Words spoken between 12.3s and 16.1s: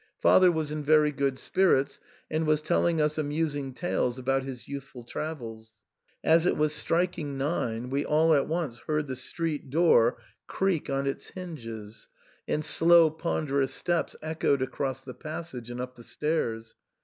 and slow ponderous steps echoed across the passage and up the